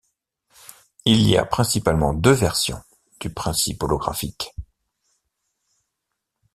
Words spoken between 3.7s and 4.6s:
holographique.